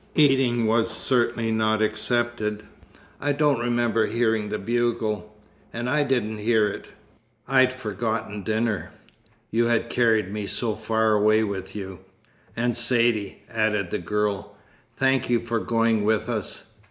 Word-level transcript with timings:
Eating 0.15 0.65
was 0.65 0.89
certainly 0.89 1.51
not 1.51 1.79
excepted. 1.79 2.63
I 3.19 3.33
don't 3.33 3.59
remember 3.59 4.07
hearing 4.07 4.49
the 4.49 4.57
bugle." 4.57 5.31
"And 5.71 5.87
I 5.87 6.01
didn't 6.01 6.39
hear 6.39 6.67
it." 6.67 6.89
"I'd 7.47 7.71
forgotten 7.71 8.41
dinner. 8.41 8.89
You 9.51 9.65
had 9.65 9.91
carried 9.91 10.33
me 10.33 10.47
so 10.47 10.73
far 10.73 11.11
away 11.13 11.43
with 11.43 11.75
you." 11.75 11.99
"And 12.57 12.75
Saidee," 12.75 13.43
added 13.47 13.91
the 13.91 13.99
girl. 13.99 14.55
"Thank 14.97 15.29
you 15.29 15.39
for 15.39 15.59
going 15.59 16.03
with 16.03 16.27
us." 16.29 16.71